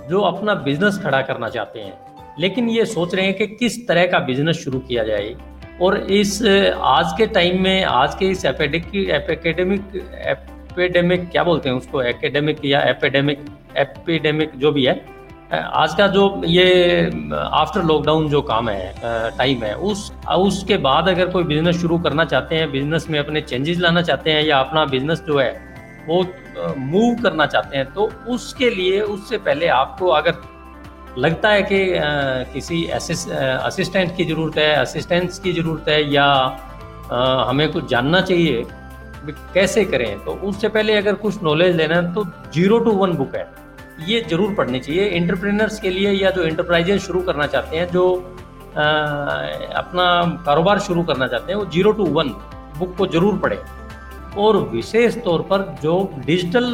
जो 0.10 0.22
अपना 0.24 0.54
बिज़नेस 0.64 1.00
खड़ा 1.04 1.22
करना 1.24 1.50
चाहते 1.50 1.80
हैं। 1.80 2.05
लेकिन 2.40 2.70
ये 2.70 2.86
सोच 2.86 3.16
रहे 3.16 3.26
हैं 3.26 3.34
कि 3.34 3.48
किस 3.50 3.88
तरह 3.88 4.06
का 4.08 4.20
बिज़नेस 4.20 4.56
शुरू 4.58 4.80
किया 4.80 5.04
जाए। 5.04 5.36
और 5.82 5.98
इस, 5.98 6.42
आज 6.82 7.14
के 7.18 7.26
टाइम 7.28 7.62
में, 7.64 7.84
आज 7.84 8.16
के 8.16 8.26
इस 8.26 8.46
एपेडेमिक 8.46 9.96
एपेडेमिक 10.76 11.30
क्या 11.32 11.44
बोलते 11.44 11.70
हैं 11.70 11.76
उसको? 11.76 12.02
एकेडेमिक 12.02 12.66
या 12.66 12.82
एपेडेमिक 12.82 13.46
एपिडेमिक 13.78 14.52
जो 14.58 14.72
भी 14.72 14.86
है, 14.86 14.94
आज 15.54 15.94
का 15.96 16.08
जो 16.08 16.42
ये 16.46 17.06
आफ्टर 17.34 17.84
लॉकडाउन 17.84 18.28
जो 18.30 18.42
काम 18.42 18.70
है 18.70 18.94
टाइम 19.38 19.64
है, 19.64 19.76
उस, 19.76 20.12
उसके 20.30 20.78
बाद 20.78 21.10
अगर 21.10 21.30
कोई 21.30 21.44
बिज़नेस 21.44 21.82
शुरू 21.82 21.98
करना 22.00 22.26
चाहते 22.26 22.56
हैं 22.56 22.72
बिज़नेस 22.72 23.10
में 23.10 23.20
अपने 23.20 23.42
चेंजेस 23.42 23.80
लाना 23.80 24.02
चाहते 24.02 24.32
हैं 24.32 24.44
या 24.44 24.60
अपना 24.60 24.86
बिज़नेस 24.86 25.22
जो 25.28 25.38
है, 25.40 25.52
वो 26.08 26.26
मूव 26.78 27.22
करना 27.24 27.46
चाहते 27.46 27.78
हैं 27.78 27.86
तो 27.94 28.10
उसके 28.30 28.70
लिए, 28.70 29.00
उससे 29.02 29.38
पहले 29.38 29.68
आपको 29.68 30.08
अगर 30.10 30.32
लगता 31.18 31.50
है 31.50 31.62
कि 31.64 31.80
किसी 32.54 32.86
असिस्टेंट 32.92 34.16
की 34.18 34.26
ज़रूरत 34.26 34.58
है 34.58 34.74
असिस्टेंस 34.76 35.40
की 35.40 35.54
ज़रूरत 35.54 35.90
है 35.90 36.00
या 36.14 36.26
हमें 37.50 37.72
कुछ 37.72 37.90
जानना 37.90 38.22
चाहिए 38.22 38.66
कैसे 39.54 39.84
करें? 39.86 40.20
तो 40.26 40.32
उससे 40.48 40.68
पहले 40.70 40.96
अगर 40.98 41.14
कुछ 41.22 41.44
नॉलेज 41.44 41.76
लेना 41.76 41.96
है 41.96 42.14
तो 42.14 42.24
ज़ीरो 42.54 42.80
टू 42.80 42.92
वन 42.94 43.14
बुक 43.18 43.36
है। 43.36 43.48
ये 44.08 44.20
ज़रूर 44.30 44.54
पढ़नी 44.56 44.80
चाहिए। 44.80 45.06
इंटरप्रेनर्स 45.12 45.80
के 45.80 45.90
लिए 45.90 46.12
या 46.14 46.32
जो 46.32 46.44
इंटरप्राइजेज 46.44 47.02
शुरू 47.02 47.22
करना 47.22 47.48
चाहते 47.48 47.78
हैं 47.78 47.88
जो 47.92 48.06
आ, 48.76 48.84
अपना 49.80 50.06
कारोबार 50.46 50.80
शुरू 50.82 51.04
करना 51.04 51.28
चाहते 51.28 51.52
हैं 51.52 51.60
वो 51.60 51.66
ज़ीरो 51.66 51.92
टू 51.92 52.06
वन 52.14 52.30
बुक 52.80 52.96
को 52.98 53.08
ज़रूर 53.08 53.38
पढ़ें। 53.40 53.58
और 54.38 54.58
विशेष 54.70 55.16
तौर 55.24 55.42
पर 55.50 55.62
जो 55.84 55.94
डिजिटल 56.26 56.66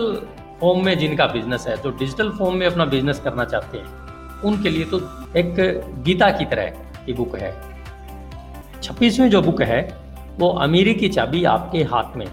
फॉर्म 0.62 0.86
में 0.86 0.98
जिनका 1.00 1.26
बिज़नेस 1.30 1.66
है 1.68 1.76
जो 1.84 1.90
डिजिटल 2.00 2.30
फॉर्म 2.40 2.56
में 2.58 2.66
अपना 2.68 2.86
बिज़नेस 2.88 3.20
करना 3.20 3.46
चाहते 3.46 3.78
हैं 3.78 4.10
उनके 4.46 4.70
लिए 4.70 4.86
तो 4.86 4.98
एक 5.38 5.56
गीता 6.04 6.30
की 6.30 6.46
तरह 6.46 6.66
की 7.06 7.14
बुक 7.14 7.38
है। 7.38 7.56
छब्बीसवीं 8.84 9.30
जो 9.30 9.42
बुक 9.42 9.62
है, 9.62 9.98
वो 10.40 10.50
अमीरी 10.50 10.94
की 10.94 11.10
चाबी 11.10 11.44
आपके 11.44 11.84
हाथ 11.84 12.18
में। 12.18 12.26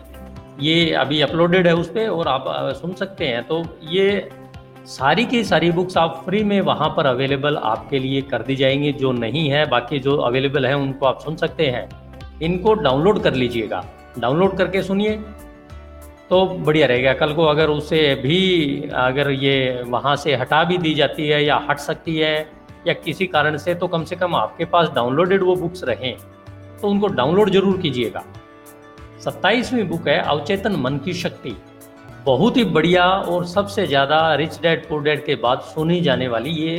ये 0.60 0.92
अभी 0.92 1.20
अपलोडेड 1.20 1.66
है 1.66 1.74
उस 1.74 1.88
पर 1.88 2.08
और 2.08 2.28
आप 2.28 2.44
सुन 2.48 2.92
सकते 2.92 3.26
हैं। 3.26 3.46
तो 3.46 3.64
ये 3.90 4.30
सारी 4.86 5.24
की 5.24 5.44
सारी 5.44 5.70
बुक्स 5.70 5.96
आप 5.96 6.22
फ्री 6.24 6.44
में 6.44 6.60
वहाँ 6.60 6.94
पर 6.96 7.06
अवेलेबल 7.06 7.56
आपके 7.56 7.98
लिए 7.98 8.20
कर 8.20 8.42
दी 8.42 8.56
जाएँगी। 8.56 8.92
जो 8.92 9.12
नहीं 9.12 9.50
है, 9.50 9.68
बाकी 9.68 9.98
जो 9.98 10.16
अवेलेबल 10.16 10.66
है, 10.66 10.76
उनको 10.76 11.06
आप 11.06 11.20
सुन 11.20 11.36
सकते 11.36 11.66
हैं। 11.66 11.88
इनको 12.42 12.74
डाउनलोड 12.74 13.22
कर 13.22 13.34
लीजिएगा। 13.34 13.84
डाउनलोड 14.18 14.56
करके 14.56 14.82
सुनिए। 14.82 15.20
तो 16.30 16.44
बढ़िया 16.46 16.86
रहेगा। 16.86 17.12
कल 17.14 17.32
को 17.34 17.44
अगर 17.46 17.68
उसे 17.70 18.14
भी, 18.16 18.90
अगर 18.94 19.30
ये 19.32 19.82
वहाँ 19.86 20.14
से 20.16 20.34
हटा 20.36 20.62
भी 20.64 20.78
दी 20.78 20.94
जाती 20.94 21.28
है 21.28 21.44
या 21.44 21.56
हट 21.70 21.78
सकती 21.80 22.16
है 22.16 22.34
या 22.86 22.92
किसी 22.94 23.26
कारण 23.28 23.56
से 23.58 23.74
तो 23.74 23.86
कम 23.88 24.04
से 24.04 24.16
कम 24.16 24.34
आपके 24.36 24.64
पास 24.66 24.88
डाउनलोडेड 24.94 25.42
वो 25.42 25.54
बुक्स 25.56 25.84
रहें 25.84 26.16
तो 26.80 26.88
उनको 26.88 27.06
डाउनलोड 27.08 27.50
ज़रूर 27.50 27.78
कीजिएगा। 27.78 28.24
सत्ताईसवीं 29.20 29.84
बुक 29.84 30.08
है, 30.08 30.18
अवचेतन 30.20 30.76
मन 30.76 30.98
की 31.04 31.12
शक्ति। 31.14 31.56
बहुत 32.24 32.56
ही 32.56 32.64
बढ़िया 32.66 33.04
और 33.04 33.44
सबसे 33.46 33.86
ज़्यादा 33.86 34.34
रिच 34.34 34.58
डैड 34.62 34.88
पुअर 34.88 35.02
डैड 35.02 35.24
के 35.24 35.34
बाद 35.36 35.60
सुनी 35.66 36.00
जाने 36.00 36.28
वाली 36.28 36.50
ये 36.52 36.76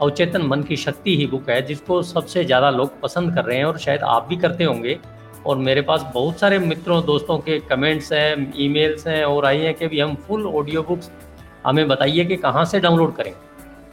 अवचेतन 0.00 0.42
मन 0.42 0.62
की 0.62 0.76
शक्ति 0.76 1.16
ही 1.16 1.26
बुक 1.26 1.48
है, 1.50 1.60
जिसको 1.62 2.02
सबसे 2.04 2.44
ज़्यादा 2.44 2.70
लोग 2.70 3.00
पसंद 3.00 3.34
कर 3.34 3.44
रहे 3.44 3.58
हैं 3.58 3.64
और 3.64 3.78
शायद 3.78 4.02
आप 4.04 4.26
भी 4.28 4.36
करते 4.36 4.64
होंगे। 4.64 4.98
और 5.46 5.56
मेरे 5.58 5.82
पास 5.82 6.04
बहुत 6.14 6.38
सारे 6.38 6.58
मित्रों, 6.58 7.02
दोस्तों 7.04 7.38
के 7.38 7.58
कमेंट्स 7.60 8.12
हैं 8.12 8.52
ईमेल्स 8.56 9.06
हैं 9.06 9.24
और 9.24 9.46
आई 9.46 9.58
हैं 9.58 9.74
कि 9.74 9.86
भी 9.86 10.00
हम 10.00 10.14
फुल 10.26 10.46
ऑडियो 10.46 10.82
बुक्स 10.82 11.10
हमें 11.66 11.86
बताइए 11.88 12.24
कि 12.24 12.36
कहाँ 12.36 12.64
से 12.64 12.80
डाउनलोड 12.80 13.14
करें। 13.14 13.32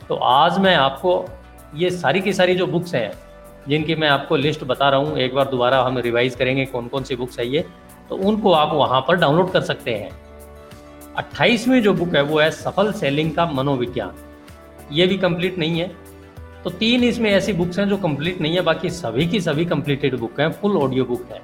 तो 0.09 0.15
आज 0.15 0.59
मैं 0.59 0.75
आपको 0.75 1.25
ये 1.75 1.89
सारी 1.91 2.21
की 2.21 2.33
सारी 2.33 2.55
जो 2.55 2.67
बुक्स 2.67 2.95
हैं, 2.95 3.11
जिनकी 3.67 3.95
मैं 3.95 4.09
आपको 4.09 4.35
लिस्ट 4.35 4.63
बता 4.63 4.89
रहा 4.89 4.99
हूँ, 4.99 5.17
एक 5.17 5.35
बार 5.35 5.47
दोबारा 5.47 5.81
हम 5.83 5.97
रिवाइज 5.97 6.35
करेंगे 6.35 6.65
कौन 6.65 6.87
कौन 6.87 7.03
सी 7.03 7.15
बुक्स 7.15 7.39
है 7.39 7.47
ये 7.47 7.65
तो 8.09 8.15
उनको 8.17 8.51
आप 8.53 8.73
वहाँ 8.73 9.01
पर 9.07 9.15
डाउनलोड 9.15 9.51
कर 9.51 9.61
सकते 9.61 9.93
हैं। 9.93 10.09
अट्ठाईसवीं 11.17 11.81
जो 11.81 11.93
बुक 11.93 12.15
है, 12.15 12.21
वो 12.21 12.39
है 12.39 12.49
सफल 12.51 12.91
सेलिंग 12.91 13.31
का 13.31 13.45
मनोविज्ञान। 13.45 14.13
ये 14.91 15.05
भी 15.07 15.17
कंप्लीट 15.17 15.57
नहीं 15.57 15.79
है। 15.79 15.91
तो 16.69 16.73
तीन 16.77 17.03
इसमें 17.03 17.29
ऐसी 17.29 17.53
बुक्स 17.53 17.77
हैं 17.79 17.87
जो 17.89 17.95
कंप्लीट 17.97 18.41
नहीं 18.41 18.55
है, 18.55 18.61
बाकी 18.61 18.89
सभी 18.89 19.25
की 19.27 19.39
सभी 19.41 19.63
कंप्लीटेड 19.65 20.15
बुक 20.15 20.39
हैं 20.39 20.49
फुल 20.51 20.75
ऑडियो 20.77 21.05
बुक 21.05 21.31
है। 21.31 21.41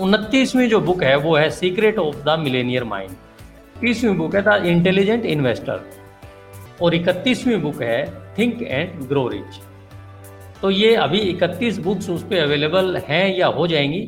उनतीसवीं 0.00 0.68
जो 0.68 0.80
बुक 0.80 1.02
है, 1.02 1.16
वो 1.16 1.34
है 1.36 1.50
secret 1.50 1.98
of 1.98 2.16
the 2.24 2.38
millionaire 2.38 2.84
mind 2.84 3.10
तीसवीं 3.80 4.14
book 4.16 4.34
है 4.36 4.42
द 4.42 4.64
इंटेलिजेंट 4.66 5.24
इन्वेस्टर 5.26 5.82
और 6.82 6.94
इकतीसवीं 6.94 7.60
बुक 7.60 7.82
है 7.82 8.04
थिंक 8.38 8.62
एंड 8.62 9.02
ग्रो 9.08 9.26
रिच 9.28 9.60
तो 10.62 10.70
ये 10.70 10.94
अभी 10.96 11.18
इकतीस 11.18 11.78
बुक्स 11.78 12.08
उस 12.10 12.22
पर 12.22 12.42
अवेलेबल 12.42 12.96
हैं 13.08 13.36
या 13.36 13.46
हो 13.48 13.66
जाएँगी, 13.66 14.00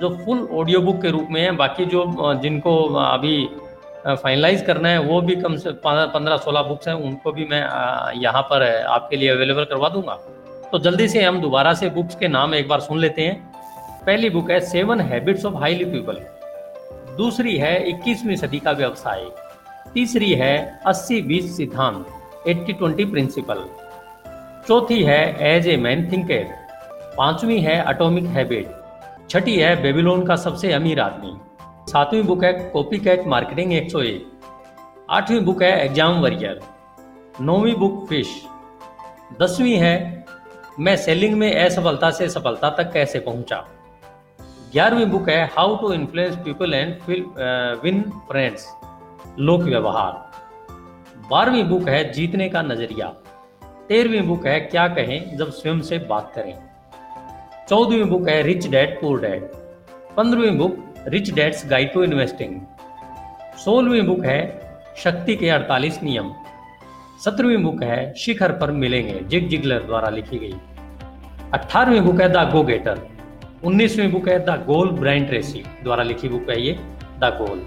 जो 0.00 0.10
फुल 0.24 0.46
ऑडियो 0.52 0.80
बुक 0.80 1.00
के 1.02 1.10
रूप 1.10 1.28
में 1.30 1.40
है, 1.40 1.50
बाकी 1.56 1.84
जो 1.86 2.04
जिनको 2.42 2.76
अभी 2.96 3.48
फाइनलाइज 4.04 4.62
करना 4.62 4.88
है, 4.88 4.98
वो 5.00 5.20
भी 5.20 5.34
कम 5.36 5.56
से 5.56 5.70
पंद्रह 5.82 6.36
सोलह 6.38 6.62
बुक्स 6.62 6.88
हैं, 6.88 6.94
उनको 6.96 7.32
भी 7.32 7.44
मैं 7.44 7.60
यहाँ 8.16 8.42
पर 8.42 8.62
आपके 8.86 9.16
लिए 9.16 9.28
अवेलेबल 9.30 9.64
करवा 9.64 9.88
दूँगा। 9.88 10.14
तो 10.72 10.78
जल्दी 10.78 11.08
से 11.08 11.22
हम 11.22 11.40
दोबारा 11.40 11.72
से 11.74 11.90
बुक्स 11.90 12.14
के 12.14 12.28
नाम 12.28 12.54
एक 12.54 12.68
बार 12.68 12.80
सुन 12.80 12.98
लेते 12.98 13.22
हैं। 13.22 13.36
पहली 14.06 14.30
बुक 14.30 14.50
है 14.50 14.58
seven 14.62 15.00
habits 15.02 15.44
of 15.44 15.56
highly 15.56 15.84
people 15.84 16.20
दूसरी 17.16 17.56
है, 17.56 17.88
इक्कीसवीं 17.88 18.36
सदी 18.36 18.58
का 18.58 18.72
व्यवसाय। 18.72 19.24
तीसरी 19.94 20.32
है, 20.32 20.80
अस्सी 20.86 21.20
बीस 21.22 21.56
सिद्धांत 21.56 22.48
एट्टी 22.48 22.72
ट्वेंटी 22.72 23.04
प्रिंसिपल 23.04 23.64
चौथी 24.68 25.02
है 25.02 25.20
एज 25.46 25.68
ए 25.68 25.76
मैन 25.76 26.10
थिंकर 26.12 26.44
पांचवी 27.16 27.60
है 27.60 27.78
अटोमिक 27.84 28.24
हैबिट 28.26 29.30
छठी 29.30 29.56
है 29.56 29.74
बेबीलोन 29.82 30.26
का 30.26 30.36
सबसे 30.38 30.72
अमीर 30.72 31.00
आदमी। 31.00 31.32
सातवीं 31.88 32.22
बुक 32.22 32.44
है 32.44 32.52
कॉपी 32.70 32.98
कैट 32.98 33.26
मार्केटिंग 33.26 33.72
एक 33.72 33.90
सौ 33.90 34.00
एक। 34.00 34.30
आठवीं 35.10 35.40
बुक 35.40 35.62
है 35.62 35.70
एग्ज़ाम 35.84 36.20
वरियर। 36.22 36.60
नौवीं 37.40 37.74
बुक 37.76 38.06
फ़िश। 38.08 38.28
दसवीं 39.40 39.76
है, 39.76 40.24
मैं 40.80 40.96
सेलिंग 40.96 41.34
में 41.38 41.54
असफलता 41.54 42.10
से 42.10 42.28
सफलता 42.28 42.70
तक 42.70 42.92
कैसे 42.92 43.18
पहुँचा? 43.20 43.56
ग्यारहवीं 44.72 45.06
बुक 45.06 45.28
है 45.28 45.44
how 45.56 45.76
to 45.76 45.92
influence 45.92 46.36
people 46.44 46.74
and 46.74 46.94
win 47.82 48.02
friends 48.28 48.68
लोक 49.40 49.62
व्यवहार। 49.62 50.30
बारहवीं 51.30 51.64
बुक 51.64 51.88
है, 51.88 52.12
जीतने 52.12 52.48
का 52.48 52.62
नज़रिया। 52.62 53.06
तेरहवीं 53.88 54.22
बुक 54.28 54.46
है, 54.46 54.58
क्या 54.60 54.86
कहें 54.90 55.36
जब 55.36 55.50
स्वयं 55.50 55.80
से 55.82 55.98
बात 56.08 56.32
करें। 56.34 56.54
चौदहवीं 57.68 58.04
बुक 58.04 58.28
है 58.28 58.40
रिच 58.42 58.66
डैड 58.68 59.00
पुअर 59.00 59.20
डैड 59.20 59.42
पंद्रहवीं 60.16 60.56
book 60.58 60.76
rich 61.08 61.30
dad's 61.34 61.66
guide 61.66 61.92
to 61.92 62.02
investing 62.04 62.60
सोलहवीं 63.58 64.02
बुक 64.02 64.24
है 64.24 64.40
शक्ति 64.96 65.34
के 65.36 65.48
48 65.50 66.02
नियम। 66.02 66.32
सत्रहवीं 67.24 67.56
बुक 67.56 67.82
है 67.82 68.14
शिखर 68.14 68.52
पर 68.52 68.70
मिलेंगे, 68.70 69.20
जिग 69.20 69.48
जिगलर 69.48 69.82
द्वारा 69.82 70.08
लिखी 70.08 70.38
गई। 70.38 70.54
अठारहवीं 71.54 72.00
बुक 72.00 72.20
है 72.20 72.28
द 72.28 72.48
गो 72.52 72.62
गेटर। 72.62 72.98
उन्नीसवीं 73.64 74.10
बुक 74.12 74.28
है 74.28 74.38
द 74.38 74.50
गोल 74.66 74.90
ब्रांड 74.90 75.26
ट्रेसी 75.28 75.62
द्वारा 75.82 76.02
लिखी 76.02 76.28
बुक 76.28 76.50
है 76.50 76.60
ये, 76.62 76.72
द 77.18 77.36
गोल। 77.38 77.62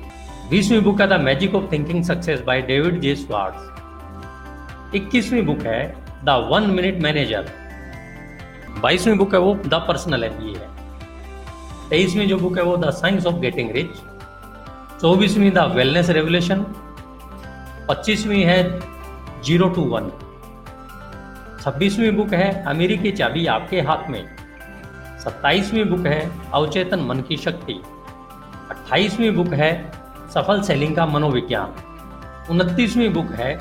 बीसवीं 0.49 0.81
बुक 0.81 1.01
है 1.01 1.07
the 1.07 1.21
magic 1.21 1.55
of 1.55 1.71
thinking 1.71 2.03
success 2.03 2.41
by 2.41 2.61
David 2.61 2.99
J 3.01 3.15
Schwartz. 3.15 4.95
इक्कीसवीं 4.95 5.45
बुक 5.45 5.65
है 5.65 5.81
द 6.23 6.47
वन 6.51 6.69
मिनट 6.69 7.01
मैनेजर। 7.01 7.51
बाईसवीं 8.81 9.17
बुक 9.17 9.33
है 9.33 9.39
वो 9.39 9.53
द 9.55 9.83
पर्सनल 9.87 10.23
एम 10.23 10.33
है। 10.33 10.74
तेईसवीं 11.89 12.27
जो 12.27 12.37
बुक 12.37 12.57
है 12.57 12.63
वो 12.63 12.75
the 12.77 12.89
science 12.93 13.25
of 13.25 13.35
getting 13.39 13.71
rich 13.71 13.97
चौबीसवीं 15.01 15.51
the 15.51 15.71
wellness 15.75 16.09
revolution 16.09 16.65
पच्चीसवीं 17.89 18.43
है 18.43 18.61
ज़ीरो 19.45 19.67
टू 19.69 19.81
वन 19.89 20.11
छब्बीसवीं 21.63 22.11
बुक 22.11 22.33
है 22.33 22.49
अमेरिकी 22.67 23.11
चाबी 23.11 23.45
आपके 23.47 23.81
हाथ 23.81 24.09
में, 24.09 24.23
सत्ताईसवीं 25.23 25.83
बुक 25.85 26.05
है 26.07 26.19
अवचेतन 26.53 26.99
मन 27.01 27.21
की 27.27 27.37
शक्ति, 27.37 27.73
अट्ठाईसवीं 28.71 29.31
बुक 29.35 29.53
है 29.53 29.71
सफल 30.33 30.61
सेलिंग 30.61 30.95
का 30.95 31.05
मनोविज्ञान, 31.05 31.73
उनतीसवीं 32.49 33.09
बुक 33.13 33.31
है 33.31 33.57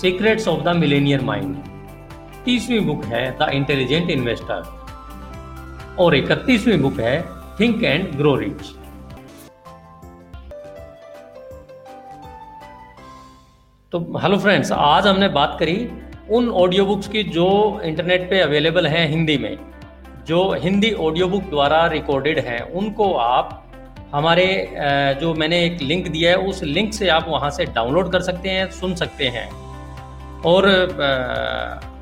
secrets 0.00 0.48
of 0.48 0.62
the 0.64 0.76
millionaire 0.76 1.20
mind 1.24 1.56
तीसवीं 2.44 2.80
book 2.86 3.04
है 3.04 3.24
द 3.38 3.48
इंटेलिजेंट 3.52 4.10
इन्वेस्टर 4.10 4.62
और 5.98 6.16
इकतीसवीं 6.16 6.80
बुक 6.82 7.00
है 7.00 7.18
थिंक 7.60 7.82
एंड 7.84 8.14
ग्रो 8.16 8.34
रिच 8.36 8.62
तो 13.92 13.98
हेलो 14.18 14.36
फ्रेंड्स 14.38 14.72
आज 14.72 15.06
हमने 15.06 15.28
बात 15.30 15.56
करी 15.60 15.76
उन 16.30 16.48
ऑडियो 16.58 16.84
बुक्स 16.86 17.08
की 17.08 17.22
जो 17.30 17.48
इंटरनेट 17.84 18.28
पे 18.30 18.40
अवेलेबल 18.40 18.86
हैं 18.86 19.08
हिंदी 19.08 19.36
में, 19.38 19.56
जो 20.26 20.52
हिंदी 20.62 20.90
ऑडियो 21.04 21.26
बुक 21.28 21.48
द्वारा 21.50 21.84
रिकॉर्डेड 21.86 22.38
हैं, 22.38 22.60
उनको 22.60 23.12
आप 23.14 23.56
हमारे 24.14 24.46
जो 25.20 25.32
मैंने 25.34 25.58
एक 25.64 25.80
लिंक 25.82 26.08
दिया 26.08 26.30
है, 26.30 26.36
उस 26.38 26.62
लिंक 26.62 26.92
से 26.94 27.08
आप 27.08 27.26
वहाँ 27.28 27.50
से 27.50 27.64
डाउनलोड 27.74 28.12
कर 28.12 28.22
सकते 28.22 28.48
हैं, 28.48 28.70
सुन 28.70 28.94
सकते 28.94 29.28
हैं। 29.28 29.48
और 30.46 30.68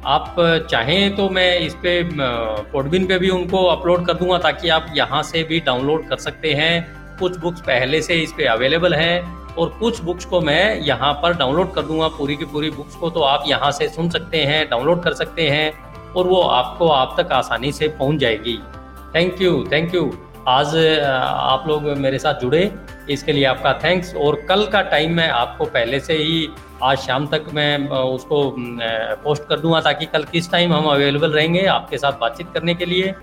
आप 0.06 0.36
चाहें 0.70 1.16
तो 1.16 1.28
मैं 1.30 1.58
इस 1.58 1.74
पे 1.74 2.02
पोडबिन 2.12 3.06
पे 3.06 3.18
भी 3.18 3.30
उनको 3.30 3.64
अपलोड 3.66 4.06
कर 4.06 4.14
दूँगा 4.14 4.38
ताकि 4.38 4.68
आप 4.68 4.86
यहाँ 4.96 5.22
से 5.22 5.42
भी 5.42 5.60
डाउनलोड 5.60 6.08
कर 6.08 6.16
सकते 6.18 6.52
हैं। 6.54 7.16
कुछ 7.18 7.36
बुक्स 7.36 7.60
पहले 7.60 8.00
से 8.02 8.14
इस 8.14 8.32
पे 8.32 8.44
अवेलेबल 8.46 8.94
हैं 8.94 9.54
और 9.54 9.68
कुछ 9.80 10.00
बुक्स 10.00 10.24
को 10.24 10.40
मैं 10.40 10.80
यहाँ 10.80 11.12
पर 11.22 11.36
डाउनलोड 11.36 11.72
कर 11.74 11.82
दूँगा। 11.82 12.08
पूरी 12.08 12.36
की 12.36 12.44
पूरी 12.44 12.70
बुक्स 12.70 12.94
को 12.94 13.10
तो 13.10 13.20
आप 13.22 13.44
यहाँ 13.48 13.70
से 13.72 13.88
सुन 13.88 14.10
सकते 14.10 14.44
हैं 14.44 14.68
डाउनलोड 14.70 15.02
कर 15.02 15.14
सकते 15.14 15.48
हैं 15.48 15.72
और 16.12 16.26
वो 16.26 16.40
आपको 16.42 16.88
आप 16.88 17.14
तक 17.20 17.32
आसानी 17.32 17.72
से 17.72 17.88
पहुँच 17.88 18.20
जाएगी। 18.20 18.58
थैंक 19.14 19.42
यू 19.42 19.64
थैंक 19.72 19.94
यू 19.94 20.10
आज 20.48 20.76
आप 21.06 21.64
लोग 21.68 21.82
मेरे 21.98 22.18
साथ 22.18 22.40
जुड़े। 22.40 22.70
इसके 23.10 23.32
लिए 23.32 23.44
आपका 23.44 23.72
थैंक्स 23.84 24.14
और 24.16 24.36
कल 24.48 24.66
का 24.66 24.82
टाइम 24.90 25.12
मैं 25.12 25.28
आपको 25.30 25.64
पहले 25.66 26.00
से 26.00 26.14
ही, 26.14 26.48
आज 26.82 26.98
शाम 26.98 27.26
तक 27.26 27.44
मैं 27.54 27.88
उसको 27.88 28.54
पोस्ट 29.24 29.48
कर 29.48 29.60
दूँगा 29.60 29.80
ताकि 29.80 30.06
कल 30.06 30.24
किस 30.24 30.50
टाइम 30.52 30.72
हम 30.72 30.84
अवेलेबल 30.86 31.32
रहेंगे 31.32 31.64
आपके 31.68 31.98
साथ 31.98 32.18
बातचीत 32.20 32.52
करने 32.54 32.74
के 32.74 32.86
लिए। 32.86 33.14